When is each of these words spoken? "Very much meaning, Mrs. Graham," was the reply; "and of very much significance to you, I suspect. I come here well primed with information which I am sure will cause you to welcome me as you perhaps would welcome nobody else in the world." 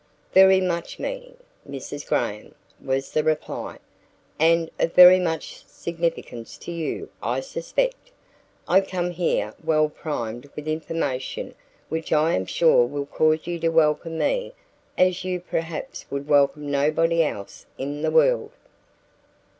"Very 0.33 0.59
much 0.59 0.97
meaning, 0.97 1.37
Mrs. 1.69 2.07
Graham," 2.07 2.55
was 2.83 3.11
the 3.11 3.23
reply; 3.23 3.77
"and 4.39 4.71
of 4.79 4.93
very 4.95 5.19
much 5.19 5.63
significance 5.67 6.57
to 6.57 6.71
you, 6.71 7.09
I 7.21 7.41
suspect. 7.41 8.09
I 8.67 8.81
come 8.81 9.11
here 9.11 9.53
well 9.63 9.89
primed 9.89 10.49
with 10.55 10.67
information 10.67 11.53
which 11.87 12.11
I 12.11 12.33
am 12.33 12.47
sure 12.47 12.87
will 12.87 13.05
cause 13.05 13.45
you 13.45 13.59
to 13.59 13.69
welcome 13.69 14.17
me 14.17 14.53
as 14.97 15.23
you 15.23 15.39
perhaps 15.39 16.07
would 16.09 16.27
welcome 16.27 16.71
nobody 16.71 17.21
else 17.21 17.67
in 17.77 18.01
the 18.01 18.09
world." 18.09 18.49